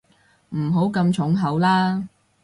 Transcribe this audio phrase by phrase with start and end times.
[0.55, 2.07] 唔好咁重口啦